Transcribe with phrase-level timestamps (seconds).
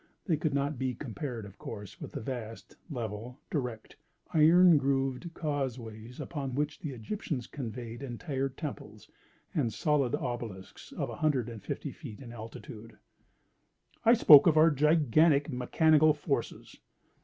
[0.25, 3.95] They could not be compared, of course, with the vast, level, direct,
[4.33, 9.07] iron grooved causeways upon which the Egyptians conveyed entire temples
[9.53, 12.97] and solid obelisks of a hundred and fifty feet in altitude.
[14.03, 16.75] I spoke of our gigantic mechanical forces.